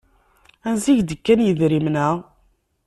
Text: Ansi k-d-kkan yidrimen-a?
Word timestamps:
Ansi 0.67 0.93
k-d-kkan 0.97 1.39
yidrimen-a? 1.45 2.07